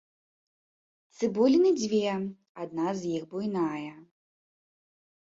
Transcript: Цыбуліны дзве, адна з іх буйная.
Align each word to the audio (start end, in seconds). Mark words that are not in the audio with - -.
Цыбуліны 1.19 1.69
дзве, 1.79 2.15
адна 2.65 2.87
з 3.05 3.15
іх 3.21 3.31
буйная. 3.37 3.91